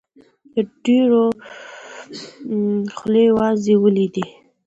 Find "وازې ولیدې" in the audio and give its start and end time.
3.37-4.25